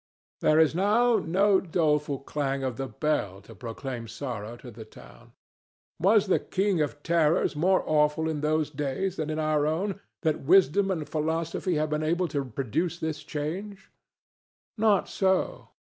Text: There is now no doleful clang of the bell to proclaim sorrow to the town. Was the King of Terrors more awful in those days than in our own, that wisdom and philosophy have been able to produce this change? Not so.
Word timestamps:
There 0.39 0.59
is 0.59 0.73
now 0.73 1.17
no 1.17 1.59
doleful 1.61 2.21
clang 2.21 2.63
of 2.63 2.77
the 2.77 2.87
bell 2.87 3.39
to 3.41 3.53
proclaim 3.53 4.07
sorrow 4.07 4.57
to 4.57 4.71
the 4.71 4.83
town. 4.83 5.33
Was 5.99 6.25
the 6.25 6.39
King 6.39 6.81
of 6.81 7.03
Terrors 7.03 7.55
more 7.55 7.83
awful 7.85 8.27
in 8.27 8.41
those 8.41 8.71
days 8.71 9.17
than 9.17 9.29
in 9.29 9.37
our 9.37 9.67
own, 9.67 9.99
that 10.23 10.41
wisdom 10.41 10.89
and 10.89 11.07
philosophy 11.07 11.75
have 11.75 11.91
been 11.91 12.01
able 12.01 12.27
to 12.29 12.43
produce 12.43 12.97
this 12.97 13.21
change? 13.23 13.91
Not 14.75 15.07
so. 15.07 15.67